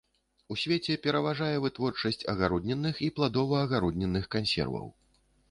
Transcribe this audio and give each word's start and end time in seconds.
У 0.53 0.55
свеце 0.61 0.95
пераважае 1.03 1.51
вытворчасць 1.65 2.25
агароднінных 2.33 2.95
і 3.09 3.11
пладова-агароднінных 3.19 4.29
кансерваў. 4.39 4.91